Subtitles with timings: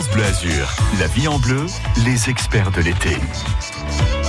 [0.00, 1.66] Bleu Azur, la vie en bleu,
[2.06, 3.10] les experts de l'été.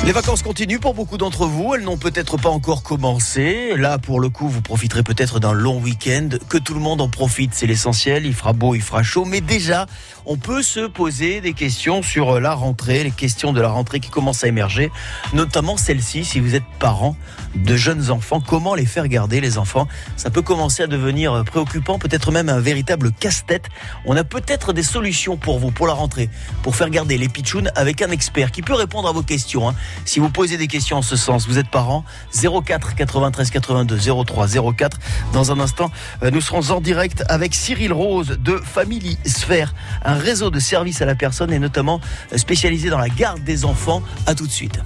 [0.06, 1.74] Les vacances continuent pour beaucoup d'entre vous.
[1.74, 3.74] Elles n'ont peut-être pas encore commencé.
[3.78, 6.28] Là, pour le coup, vous profiterez peut-être d'un long week-end.
[6.50, 8.26] Que tout le monde en profite, c'est l'essentiel.
[8.26, 9.24] Il fera beau, il fera chaud.
[9.24, 9.86] Mais déjà,
[10.26, 14.10] on peut se poser des questions sur la rentrée, les questions de la rentrée qui
[14.10, 14.92] commencent à émerger.
[15.34, 17.16] Notamment celle-ci, si vous êtes parent
[17.56, 19.88] de jeunes enfants, comment les faire garder, les enfants?
[20.18, 23.66] Ça peut commencer à devenir préoccupant, peut-être même un véritable casse-tête.
[24.06, 26.30] On a peut-être des solutions pour vous, pour la rentrée,
[26.62, 29.70] pour faire garder les pitchouns avec un expert qui peut répondre à vos questions.
[29.70, 29.76] Hein.
[30.06, 34.48] Si vous posez des questions en ce sens, vous êtes parent, 04 93 82 03
[34.76, 35.00] 04.
[35.34, 35.92] Dans un instant,
[36.24, 41.02] euh, nous serons en direct avec Cyril Rose de Family Sphere, un réseau de services
[41.02, 42.00] à la personne et notamment
[42.32, 44.02] euh, spécialisé dans la garde des enfants.
[44.26, 44.80] À tout de suite.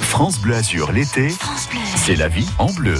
[0.00, 1.32] France Bleu Azur l'été,
[1.96, 2.98] c'est la vie en bleu.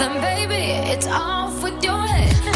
[0.00, 2.49] then baby, it's off with your head.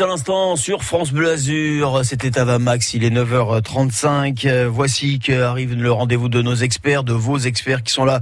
[0.00, 2.00] À l'instant sur France Bleu Azur.
[2.04, 4.46] C'était Ava Max, il est 9h35.
[4.46, 8.20] Euh, voici qu'arrive le rendez-vous de nos experts, de vos experts qui sont là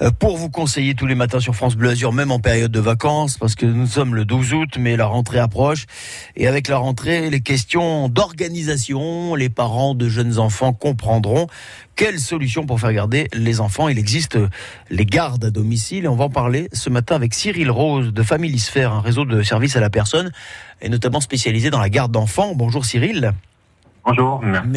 [0.00, 2.80] euh, pour vous conseiller tous les matins sur France Bleu Azur, même en période de
[2.80, 5.86] vacances, parce que nous sommes le 12 août, mais la rentrée approche.
[6.36, 11.48] Et avec la rentrée, les questions d'organisation, les parents de jeunes enfants comprendront
[11.98, 14.38] quelle solution pour faire garder les enfants Il existe
[14.88, 18.22] les gardes à domicile et on va en parler ce matin avec Cyril Rose de
[18.22, 20.30] Family Sphere, un réseau de services à la personne
[20.80, 22.54] et notamment spécialisé dans la garde d'enfants.
[22.54, 23.32] Bonjour Cyril.
[24.08, 24.72] Bonjour, merci,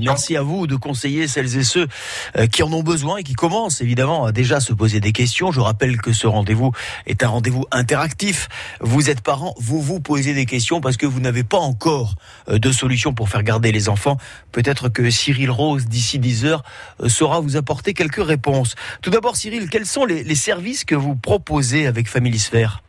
[0.00, 1.86] merci, à vous de conseiller celles et ceux
[2.36, 5.52] euh, qui en ont besoin et qui commencent évidemment à déjà se poser des questions.
[5.52, 6.72] Je rappelle que ce rendez-vous
[7.06, 8.48] est un rendez-vous interactif.
[8.80, 12.16] Vous êtes parents, vous vous posez des questions parce que vous n'avez pas encore
[12.48, 14.16] euh, de solution pour faire garder les enfants.
[14.50, 16.64] Peut-être que Cyril Rose, d'ici 10 heures,
[17.04, 18.74] euh, saura vous apporter quelques réponses.
[19.00, 22.83] Tout d'abord, Cyril, quels sont les, services que vous proposez avec Family Sphere?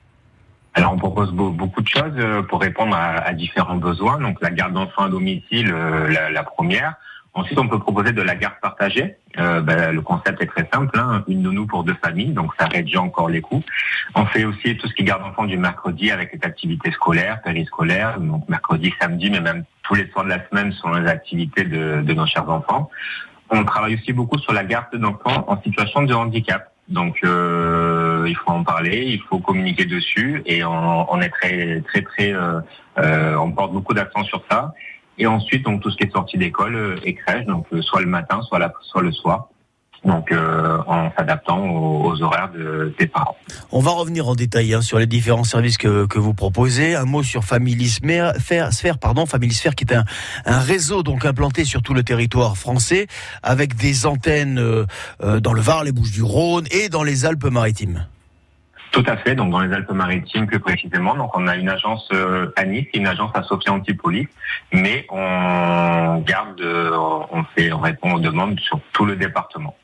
[0.75, 4.19] Alors on propose beaucoup de choses euh, pour répondre à, différents besoins.
[4.19, 6.95] Donc la garde d'enfants à domicile, euh, la, première.
[7.33, 9.15] Ensuite, on peut proposer de la garde partagée.
[9.39, 12.65] Euh, ben, le concept est très simple, hein, une nounou pour deux familles, donc ça
[12.65, 13.63] réduit encore les coûts.
[14.15, 18.19] On fait aussi tout ce qui garde enfants du mercredi avec les activités scolaires, périscolaires,
[18.19, 22.01] donc mercredi, samedi, mais même tous les soirs de la semaine sont les activités de,
[22.01, 22.89] de nos chers enfants.
[23.49, 26.74] On travaille aussi beaucoup sur la garde d'enfants en situation de handicap.
[26.87, 32.33] Donc il faut en parler, il faut communiquer dessus et on, est très très très
[32.97, 34.73] on porte beaucoup d'accent sur ça.
[35.17, 38.41] Et ensuite donc tout ce qui est sortie d'école et crèche, donc soit le matin,
[38.43, 39.47] soit la, soit le soir
[40.05, 43.35] donc euh, en s'adaptant aux, horaires de, des parents.
[43.71, 46.95] On va revenir en détail hein, sur les différents services que, que, vous proposez.
[46.95, 50.05] Un mot sur Family Sphère, pardon, Family Sphère qui est un,
[50.45, 53.07] un, réseau donc implanté sur tout le territoire français
[53.41, 54.85] avec des antennes euh,
[55.23, 58.05] euh, dans le Var, les Bouches-du-Rhône et dans les Alpes-Maritimes.
[58.91, 61.15] Tout à fait, donc dans les Alpes-Maritimes plus précisément.
[61.15, 62.09] Donc on a une agence
[62.55, 64.27] à Nice et une agence à Sophia Antipolis,
[64.71, 69.75] mais on garde, on fait, on répond aux demandes sur tout le département.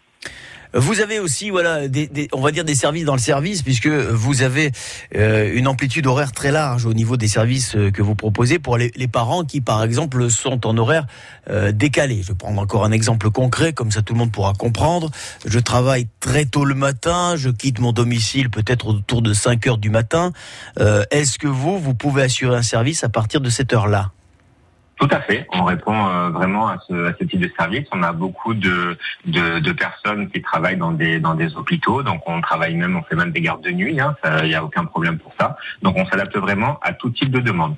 [0.73, 4.41] Vous avez aussi, voilà, des, on va dire des services dans le service, puisque vous
[4.41, 4.71] avez
[5.15, 8.77] euh, une amplitude horaire très large au niveau des services euh, que vous proposez pour
[8.77, 11.07] les, parents qui, par exemple, sont en horaire
[11.49, 12.21] euh, décalé.
[12.23, 15.11] Je vais prendre encore un exemple concret, comme ça tout le monde pourra comprendre.
[15.45, 19.77] Je travaille très tôt le matin, je quitte mon domicile peut-être autour de 5 heures
[19.77, 20.31] du matin.
[20.79, 24.11] Est-ce que vous, vous pouvez assurer un service à partir de cette heure-là?
[25.01, 25.47] Tout à fait.
[25.51, 27.87] On répond euh, vraiment à ce, type de service.
[27.91, 28.95] On a beaucoup de,
[29.73, 32.03] personnes qui travaillent dans des, dans des hôpitaux.
[32.03, 33.93] Donc on travaille même, on fait même des gardes de nuit.
[33.93, 34.15] Il hein.
[34.43, 35.57] n'y a aucun problème pour ça.
[35.81, 37.75] Donc on s'adapte vraiment à tout type de demande.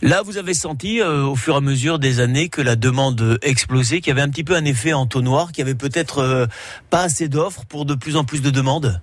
[0.00, 3.38] Là, vous avez senti euh, au fur et à mesure des années que la demande
[3.42, 6.46] explosait, qu'il y avait un petit peu un effet entonnoir, qu'il y avait peut-être euh,
[6.88, 9.00] pas assez d'offres pour de plus en plus de demandes?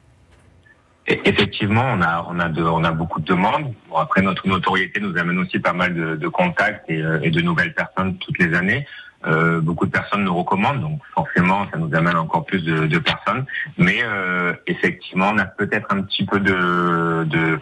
[1.07, 3.74] Effectivement, on a, on a, de, on a beaucoup de demandes.
[3.89, 7.31] Bon, après, notre notoriété nous amène aussi pas mal de, de contacts et, euh, et,
[7.31, 8.86] de nouvelles personnes toutes les années.
[9.27, 12.98] Euh, beaucoup de personnes nous recommandent, donc forcément, ça nous amène encore plus de, de
[12.98, 13.45] personnes.
[13.77, 17.59] Mais euh, effectivement, on a peut-être un petit peu de, de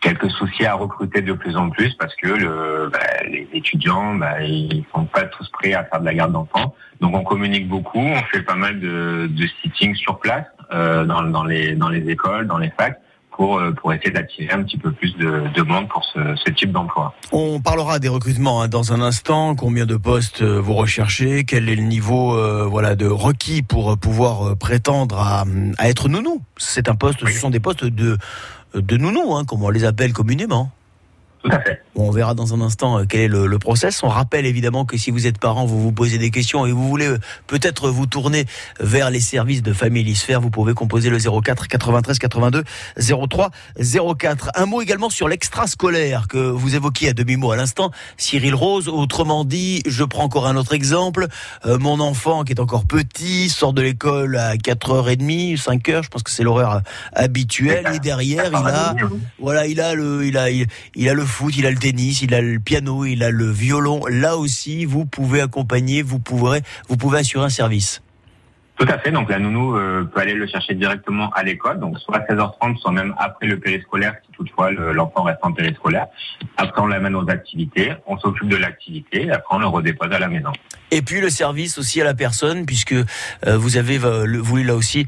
[0.00, 4.42] quelques soucis à recruter de plus en plus parce que le, bah, les étudiants, bah,
[4.42, 6.74] ils sont pas tous prêts à faire de la garde d'enfants.
[7.00, 11.44] Donc on communique beaucoup, on fait pas mal de, de sitting sur place dans, dans,
[11.44, 13.00] les, dans les écoles, dans les facs.
[13.36, 16.50] Pour, euh, pour essayer d'attirer un petit peu plus de, de monde pour ce, ce
[16.52, 17.12] type d'emploi.
[17.32, 19.56] On parlera des recrutements hein, dans un instant.
[19.56, 21.42] Combien de postes euh, vous recherchez?
[21.42, 22.38] Quel est le niveau
[22.70, 25.44] voilà de requis pour pouvoir prétendre à,
[25.78, 26.42] à être nounou?
[26.58, 28.18] C'est un poste, ce sont des postes de
[28.72, 30.70] de nounou, hein, comme on les appelle communément.
[31.44, 31.82] Tout à fait.
[31.94, 34.02] On verra dans un instant euh, quel est le, process.
[34.02, 36.88] On rappelle évidemment que si vous êtes parent, vous vous posez des questions et vous
[36.88, 38.46] voulez euh, peut-être vous tourner
[38.80, 42.64] vers les services de Family Sphere, vous pouvez composer le 04 93 82
[43.28, 43.50] 03
[44.18, 44.50] 04.
[44.54, 48.88] Un mot également sur l'extrascolaire que vous évoquiez à demi-mot à l'instant, Cyril Rose.
[48.88, 51.26] Autrement dit, je prends encore un autre exemple.
[51.66, 56.22] Euh, mon enfant qui est encore petit sort de l'école à 4h30, 5h, je pense
[56.22, 56.80] que c'est l'horaire
[57.12, 57.84] habituel.
[57.94, 58.94] Et derrière, il a,
[59.38, 62.32] voilà, il a le, il a, il a le foot, il a le tennis, il
[62.32, 64.06] a le piano, il a le violon.
[64.06, 68.02] Là aussi, vous pouvez accompagner, vous pourrez, vous pouvez assurer un service.
[68.76, 69.12] Tout à fait.
[69.12, 72.78] Donc la nounou euh, peut aller le chercher directement à l'école, donc soit à 16h30,
[72.78, 76.06] soit même après le périscolaire, si toutefois l'enfant reste en périscolaire.
[76.56, 80.26] Après, on l'amène aux activités, on s'occupe de l'activité, après on le redépose à la
[80.26, 80.50] maison.
[80.90, 83.04] Et puis le service aussi à la personne, puisque euh,
[83.56, 85.06] vous avez euh, voulu là aussi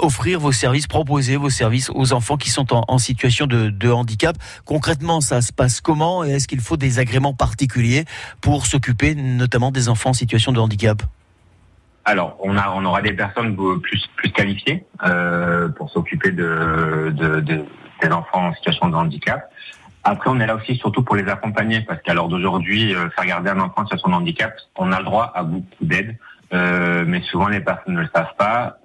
[0.00, 4.36] offrir vos services, proposer vos services aux enfants qui sont en, situation de, de, handicap.
[4.64, 6.24] Concrètement, ça se passe comment?
[6.24, 8.04] Et est-ce qu'il faut des agréments particuliers
[8.40, 11.02] pour s'occuper notamment des enfants en situation de handicap?
[12.08, 17.40] Alors, on a, on aura des personnes plus plus qualifiées euh, pour s'occuper de, de,
[17.40, 17.64] de,
[18.00, 19.50] des enfants en situation de handicap.
[20.04, 23.26] Après, on est là aussi surtout pour les accompagner parce qu'à l'heure d'aujourd'hui, euh, faire
[23.26, 26.16] garder un enfant en situation de handicap, on a le droit à beaucoup d'aide,
[26.54, 28.78] euh, mais souvent les personnes ne le savent pas.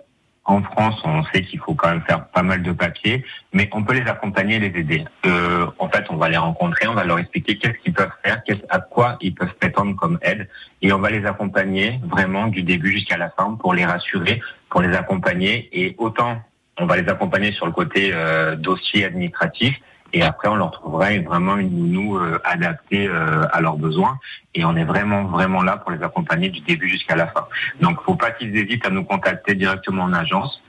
[0.45, 3.23] En France, on sait qu'il faut quand même faire pas mal de papiers,
[3.53, 5.05] mais on peut les accompagner, les aider.
[5.25, 8.41] Euh, en fait, on va les rencontrer, on va leur expliquer qu'est-ce qu'ils peuvent faire,
[8.69, 10.50] à quoi ils peuvent prétendre comme aide,
[10.81, 14.81] et on va les accompagner vraiment du début jusqu'à la fin pour les rassurer, pour
[14.81, 15.69] les accompagner.
[15.71, 16.41] Et autant
[16.79, 19.75] on va les accompagner sur le côté euh, dossier administratif,
[20.13, 24.20] et après on leur trouvera vraiment une nounou euh, adaptée euh, à leurs besoins
[24.53, 27.48] et on est vraiment vraiment là pour les accompagner du début jusqu'à la fin.
[27.82, 30.62] Donc faut pas qu'ils hésitent à nous contacter directement en agence.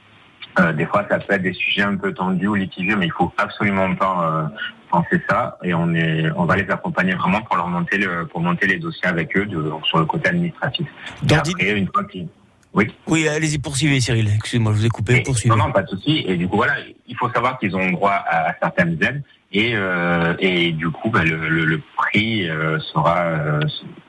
[0.59, 3.13] Euh, des fois ça peut être des sujets un peu tendus ou litigieux mais il
[3.13, 4.51] faut absolument pas
[4.91, 8.41] penser ça et on est on va les accompagner vraiment pour leur monter le pour
[8.41, 10.87] monter les dossiers avec eux de, sur le côté administratif.
[11.29, 12.29] Et après une fois qu'ils
[12.75, 12.93] oui.
[13.07, 14.29] Oui, allez-y, poursuivez, Cyril.
[14.35, 15.21] Excusez-moi, je vous ai coupé.
[15.23, 15.55] poursuivez.
[15.55, 16.25] Non, non, pas de souci.
[16.27, 16.75] Et du coup, voilà,
[17.07, 19.23] il faut savoir qu'ils ont droit à, certaines aides.
[19.53, 23.61] Et, euh, et du coup, bah, le, le, prix euh, sera euh,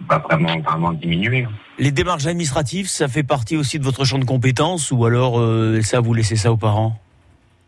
[0.09, 1.47] va vraiment, vraiment diminuer.
[1.77, 5.81] Les démarches administratives, ça fait partie aussi de votre champ de compétences ou alors euh,
[5.81, 6.99] ça, vous laissez ça aux parents?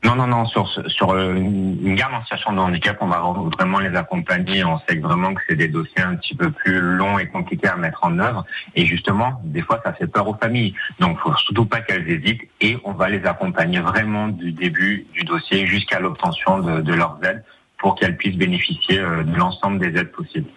[0.03, 3.19] Non, non, non, sur, sur euh, une garde en situation de handicap, on va
[3.57, 4.63] vraiment les accompagner.
[4.63, 7.75] On sait vraiment que c'est des dossiers un petit peu plus longs et compliqués à
[7.75, 8.45] mettre en œuvre.
[8.75, 10.75] Et justement, des fois, ça fait peur aux familles.
[10.99, 15.23] Donc, faut surtout pas qu'elles hésitent et on va les accompagner vraiment du début du
[15.23, 17.43] dossier jusqu'à l'obtention de, de leurs aides
[17.79, 20.47] pour qu'elles puissent bénéficier euh, de l'ensemble des aides possibles.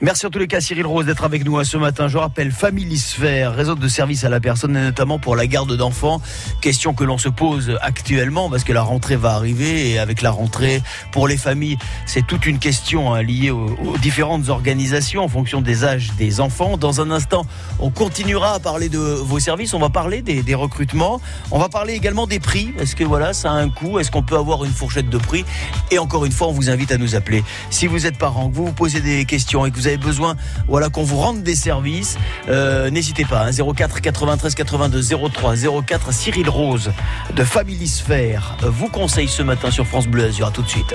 [0.00, 2.08] Merci en tous les cas Cyril Rose d'être avec nous hein, ce matin.
[2.08, 6.22] Je rappelle Familisphère, réseau de services à la personne et notamment pour la garde d'enfants.
[6.62, 10.30] Question que l'on se pose actuellement parce que la rentrée va arriver et avec la
[10.30, 10.80] rentrée
[11.12, 15.84] pour les familles, c'est toute une question hein, liée aux, différentes organisations en fonction des
[15.84, 16.78] âges des enfants.
[16.78, 17.44] Dans un instant,
[17.78, 21.20] on continuera à parler de vos services, on va parler des, des recrutements,
[21.50, 22.72] on va parler également des prix.
[22.78, 25.44] Est-ce que voilà, ça a un coût Est-ce qu'on peut avoir une fourchette de prix?
[25.90, 27.44] Et encore une fois, on vous invite à nous appeler.
[27.70, 30.36] Si vous êtes parent, que vous vous posez des questions et que vous avez besoin
[30.68, 32.16] voilà, qu'on vous rende des services,
[32.48, 33.50] euh, n'hésitez pas.
[33.50, 35.54] 04 93 82 03
[35.86, 36.90] 04 Cyril Rose
[37.34, 40.46] de Familisphère vous conseille ce matin sur France Bleu Azur.
[40.46, 40.94] À tout de suite.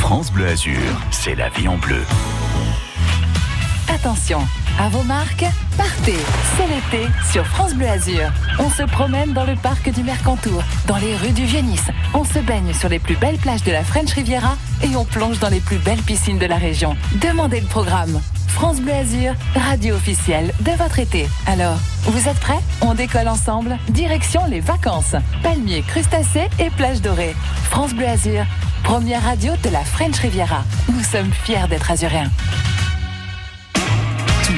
[0.00, 2.02] France Bleu Azur, c'est la vie en bleu.
[3.88, 4.40] Attention,
[4.78, 5.44] à vos marques,
[5.76, 6.16] partez,
[6.56, 8.30] c'est l'été sur France Bleu Azur.
[8.58, 11.86] On se promène dans le parc du Mercantour, dans les rues du Vieux-Nice.
[12.14, 15.38] On se baigne sur les plus belles plages de la French Riviera et on plonge
[15.38, 16.96] dans les plus belles piscines de la région.
[17.20, 18.20] Demandez le programme.
[18.48, 21.28] France Bleu Azur, radio officielle de votre été.
[21.46, 22.60] Alors, vous êtes prêts?
[22.80, 25.16] On décolle ensemble, direction les vacances.
[25.42, 27.34] Palmiers, crustacés et plages dorées.
[27.70, 28.44] France Bleu Azur,
[28.82, 30.64] première radio de la French Riviera.
[30.92, 32.30] Nous sommes fiers d'être azuréens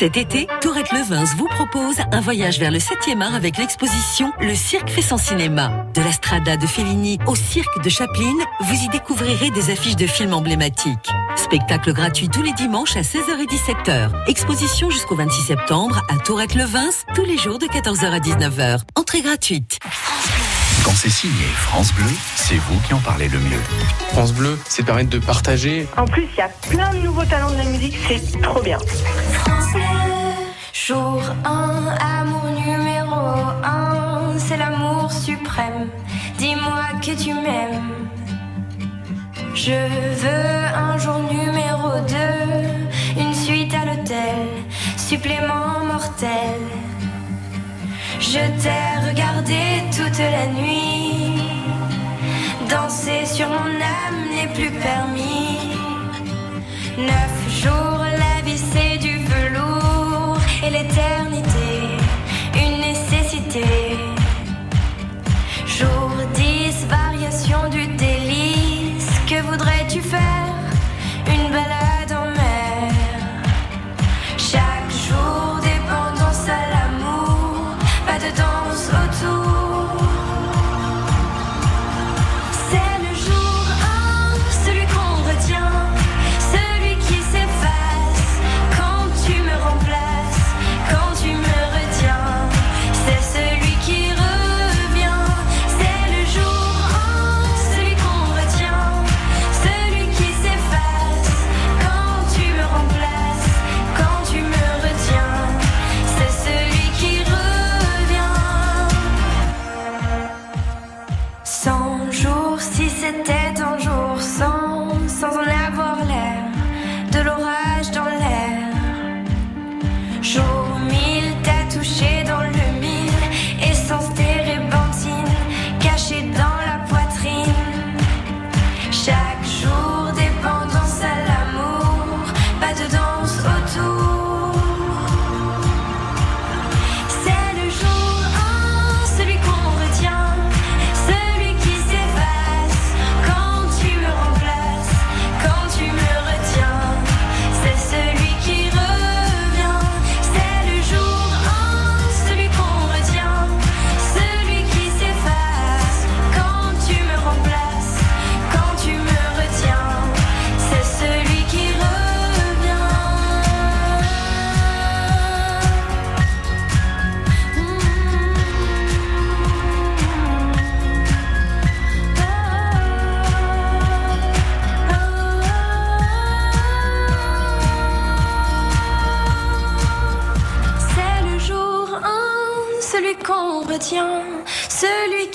[0.00, 4.54] Cet été, Tourette Levins vous propose un voyage vers le 7e art avec l'exposition Le
[4.54, 5.84] Cirque fait son cinéma.
[5.92, 10.06] De la Strada de Fellini au Cirque de Chaplin, vous y découvrirez des affiches de
[10.06, 11.10] films emblématiques.
[11.36, 14.10] Spectacle gratuit tous les dimanches à 16h et 17h.
[14.26, 18.80] Exposition jusqu'au 26 septembre à Tourette Levins, tous les jours de 14h à 19h.
[18.96, 19.80] Entrée gratuite.
[20.84, 22.06] Quand c'est signé France Bleu,
[22.36, 23.60] c'est vous qui en parlez le mieux.
[24.12, 25.86] France Bleu, c'est permettre de partager.
[25.96, 28.78] En plus, il y a plein de nouveaux talents de la musique, c'est trop bien.
[29.44, 29.82] France Bleu,
[30.72, 33.14] jour 1, amour numéro
[33.62, 35.88] 1, c'est l'amour suprême.
[36.38, 38.08] Dis-moi que tu m'aimes.
[39.54, 41.90] Je veux un jour numéro
[43.16, 44.46] 2, une suite à l'hôtel,
[44.96, 46.60] supplément mortel.
[48.18, 49.60] Je t'ai regardé
[49.96, 51.42] toute la nuit.
[52.68, 55.60] Danser sur mon âme n'est plus permis.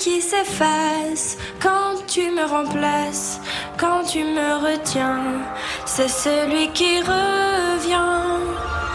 [0.06, 3.40] Qui s'efface quand tu me remplaces,
[3.76, 5.42] quand tu me retiens.
[5.84, 8.85] C'est celui qui revient.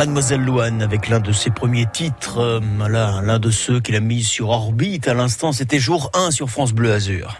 [0.00, 4.22] Mademoiselle Louane avec l'un de ses premiers titres, euh, l'un de ceux qu'il a mis
[4.22, 7.36] sur orbite à l'instant, c'était jour 1 sur France Bleu Azur.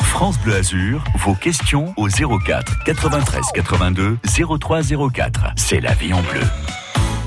[0.00, 4.18] France Bleu Azur, vos questions au 04 93 82
[4.58, 4.80] 03
[5.12, 5.52] 04.
[5.54, 6.42] C'est la vie en bleu.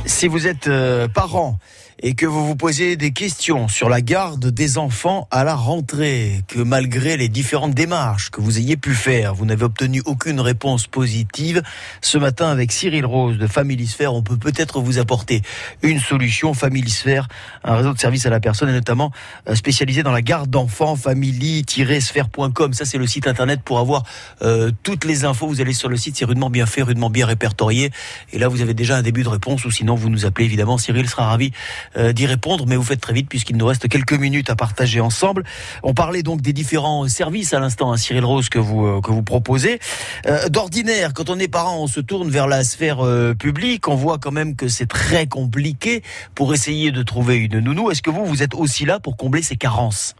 [0.05, 1.57] Si vous êtes euh, parent
[1.99, 6.41] et que vous vous posez des questions sur la garde des enfants à la rentrée,
[6.47, 10.87] que malgré les différentes démarches que vous ayez pu faire, vous n'avez obtenu aucune réponse
[10.87, 11.61] positive,
[12.01, 15.41] ce matin avec Cyril Rose de Familisphère, on peut peut-être vous apporter
[15.81, 16.53] une solution.
[16.53, 17.27] Familisphère,
[17.63, 19.11] un réseau de services à la personne et notamment
[19.47, 22.73] euh, spécialisé dans la garde d'enfants, family-sphère.com.
[22.73, 24.03] Ça, c'est le site internet pour avoir
[24.41, 25.47] euh, toutes les infos.
[25.47, 27.91] Vous allez sur le site, c'est rudement bien fait, rudement bien répertorié.
[28.33, 30.77] Et là, vous avez déjà un début de réponse ou sinon vous nous appelez évidemment.
[30.77, 31.51] Cyril sera ravi
[31.97, 35.43] d'y répondre, mais vous faites très vite puisqu'il nous reste quelques minutes à partager ensemble.
[35.83, 39.11] On parlait donc des différents services à l'instant, hein, Cyril Rose, que vous euh, que
[39.11, 39.79] vous proposez.
[40.25, 43.87] Euh, D'ordinaire, quand on est parent, on se tourne vers la sphère euh, publique.
[43.87, 47.91] On voit quand même que c'est très compliqué pour essayer de trouver une nounou.
[47.91, 50.15] Est-ce que vous, vous êtes aussi là pour combler ces carences?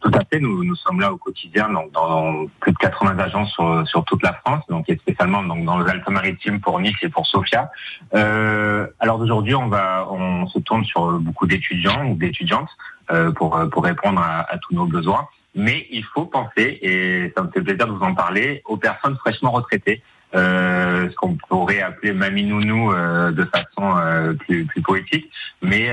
[0.00, 3.52] Tout à fait, nous, nous sommes là au quotidien donc dans plus de 80 agences
[3.52, 7.10] sur, sur toute la France, donc et spécialement donc dans les Alpes-Maritimes pour Nice et
[7.10, 7.70] pour Sofia.
[8.14, 12.70] Euh, alors aujourd'hui, on va on se tourne sur beaucoup d'étudiants ou d'étudiantes
[13.10, 15.28] euh, pour pour répondre à, à tous nos besoins.
[15.54, 19.16] Mais il faut penser, et ça me fait plaisir de vous en parler, aux personnes
[19.16, 20.02] fraîchement retraitées.
[20.32, 25.28] Euh, ce qu'on pourrait appeler mamie nounou euh, de façon euh, plus, plus poétique,
[25.60, 25.90] mais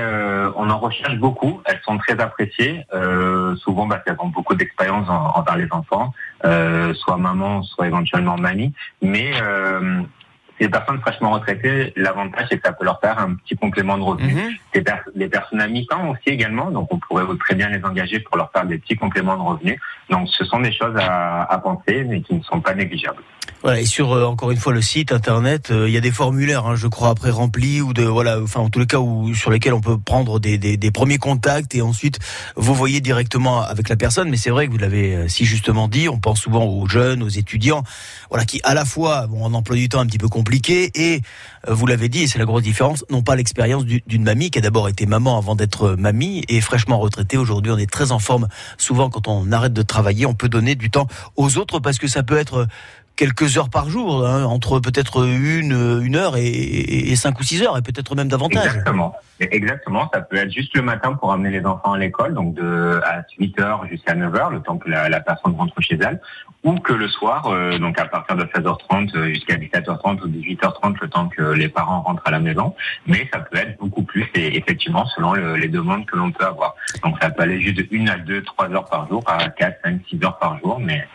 [0.56, 1.60] on en recherche beaucoup.
[1.64, 2.84] Elles sont très appréciées,
[3.56, 6.12] souvent parce qu'elles ont beaucoup d'expérience en- envers les enfants,
[6.94, 8.72] soit maman, soit éventuellement mamie.
[9.02, 9.32] Mais
[10.60, 14.02] ces personnes fraîchement retraitées, l'avantage c'est que ça peut leur faire un petit complément de
[14.02, 14.60] revenu.
[14.74, 18.20] Des, per- des personnes à mi-temps aussi également, donc on pourrait très bien les engager
[18.20, 19.78] pour leur faire des petits compléments de revenus.
[20.10, 23.22] Donc ce sont des choses à, à penser, mais qui ne sont pas négligeables.
[23.62, 26.12] Voilà, et sur euh, encore une fois le site internet, euh, il y a des
[26.12, 29.34] formulaires, hein, je crois, après remplis ou de voilà, enfin en tous les cas où
[29.34, 32.18] sur lesquels on peut prendre des, des, des premiers contacts et ensuite
[32.56, 34.28] vous voyez directement avec la personne.
[34.30, 37.22] Mais c'est vrai que vous l'avez euh, si justement dit, on pense souvent aux jeunes,
[37.22, 37.82] aux étudiants,
[38.30, 41.20] voilà, qui à la fois bon, en emploi du temps un petit peu compliqué et
[41.68, 44.58] euh, vous l'avez dit, c'est la grosse différence, n'ont pas l'expérience du- d'une mamie qui
[44.58, 47.36] a d'abord été maman avant d'être mamie et fraîchement retraitée.
[47.36, 48.48] Aujourd'hui, on est très en forme.
[48.78, 51.06] Souvent, quand on arrête de travailler, on peut donner du temps
[51.36, 52.66] aux autres parce que ça peut être
[53.18, 57.76] quelques heures par jour, hein, entre peut-être une, une heure et, cinq ou six heures,
[57.76, 58.64] et peut-être même davantage.
[58.64, 59.14] Exactement.
[59.40, 60.08] Exactement.
[60.12, 63.22] Ça peut être juste le matin pour amener les enfants à l'école, donc de à
[63.38, 66.20] 8 heures jusqu'à 9 heures, le temps que la, personne rentre chez elle,
[66.64, 70.96] ou que le soir, euh, donc à partir de 16h30 euh, jusqu'à 17h30 ou 18h30,
[71.00, 72.74] le temps que les parents rentrent à la maison.
[73.06, 76.46] Mais ça peut être beaucoup plus, et effectivement, selon le- les demandes que l'on peut
[76.46, 76.74] avoir.
[77.04, 79.78] Donc ça peut aller juste de 1 à 2, 3 heures par jour, à 4,
[79.84, 81.06] 5, 6 heures par jour, mais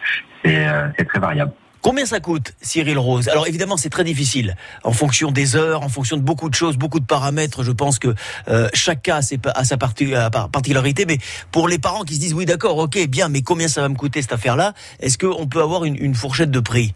[0.43, 1.51] c'est euh, c'est très variable.
[1.83, 4.55] Combien ça coûte, Cyril Rose Alors évidemment, c'est très difficile.
[4.85, 7.99] En fonction des heures, en fonction de beaucoup de choses, beaucoup de paramètres, je pense
[7.99, 8.15] que
[8.47, 9.19] euh, chaque cas
[9.53, 11.05] a, sa particularité.
[11.05, 11.17] Mais
[11.51, 13.95] pour les parents qui se disent, oui d'accord, ok, bien, mais combien ça va me
[13.95, 14.71] coûter cette affaire-là?
[15.01, 16.95] Est-ce qu'on peut avoir une, fourchette de prix?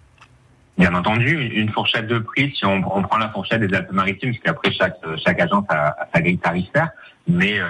[0.78, 4.71] Bien entendu, une fourchette de prix, si on, prend la fourchette des Alpes-Maritimes, parce qu'après
[4.71, 6.91] chaque, chaque agence a, a sa grille tarifaire,
[7.27, 7.65] mais euh,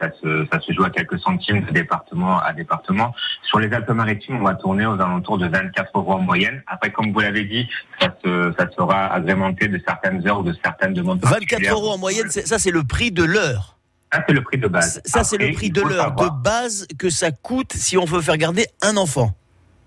[0.00, 3.14] ça, se, ça se joue à quelques centimes de département à département.
[3.42, 6.62] Sur les Alpes-Maritimes, on va tourner aux alentours de 24 euros en moyenne.
[6.66, 7.68] Après, comme vous l'avez dit,
[8.00, 11.74] ça, se, ça sera agrémenté de certaines heures ou de certaines demandes 24 particulières.
[11.74, 13.78] euros en moyenne, ça c'est le prix de l'heure.
[14.12, 15.02] Ça, c'est le prix de base.
[15.04, 18.36] Ça c'est le prix de l'heure de base que ça coûte si on veut faire
[18.36, 19.34] garder un enfant.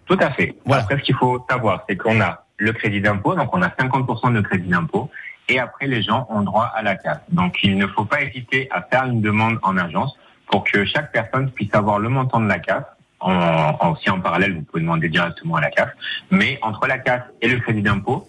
[0.05, 0.55] Tout à fait.
[0.65, 0.83] Voilà.
[0.83, 4.33] Après, ce qu'il faut savoir, c'est qu'on a le crédit d'impôt, donc on a 50%
[4.33, 5.09] de crédit d'impôt,
[5.49, 7.21] et après, les gens ont droit à la CAF.
[7.29, 11.11] Donc, il ne faut pas hésiter à faire une demande en agence pour que chaque
[11.11, 12.83] personne puisse avoir le montant de la CAF.
[13.19, 13.31] En,
[13.79, 15.89] en, aussi en parallèle, vous pouvez demander directement à la CAF.
[16.29, 18.27] Mais entre la CAF et le crédit d'impôt,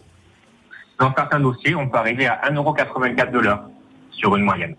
[0.98, 3.50] dans certains dossiers, on peut arriver à 1,84€ de
[4.12, 4.74] sur une moyenne.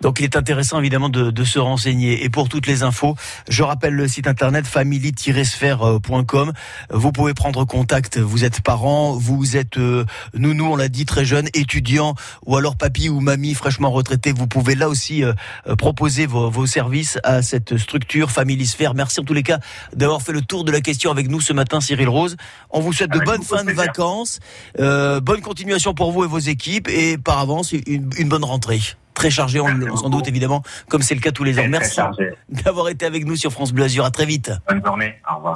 [0.00, 2.24] Donc il est intéressant évidemment de, de, se renseigner.
[2.24, 3.16] Et pour toutes les infos,
[3.48, 6.52] je rappelle le site internet family-sphère.com.
[6.90, 8.18] Vous pouvez prendre contact.
[8.18, 12.14] Vous êtes parent, vous êtes euh, nounou, on l'a dit, très jeune, étudiant,
[12.46, 14.32] ou alors papy ou mamie fraîchement retraité.
[14.32, 15.32] Vous pouvez là aussi euh,
[15.76, 18.94] proposer vos, vos, services à cette structure Family Sphère.
[18.94, 19.58] Merci en tous les cas
[19.94, 22.36] d'avoir fait le tour de la question avec nous ce matin, Cyril Rose.
[22.70, 24.38] On vous souhaite de bonnes fins de vacances,
[24.78, 28.80] euh, bonne continuation pour vous et vos équipes, et par avance une, une bonne rentrée
[29.18, 31.66] très chargé, on, on s'en doute évidemment, comme c'est le cas tous les ans.
[31.68, 32.00] Merci
[32.48, 34.04] d'avoir été avec nous sur France Bleu Azur.
[34.04, 34.52] À très vite.
[34.68, 35.14] Bonne journée.
[35.30, 35.46] Au revoir.